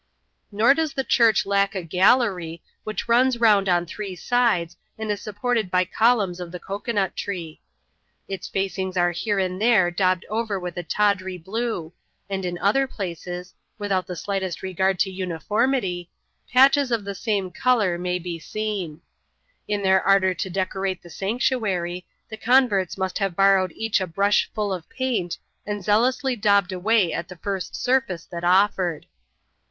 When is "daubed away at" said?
26.35-27.27